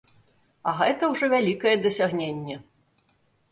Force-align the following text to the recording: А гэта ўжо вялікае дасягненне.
А 0.71 0.73
гэта 0.79 1.09
ўжо 1.11 1.29
вялікае 1.35 1.75
дасягненне. 1.85 2.61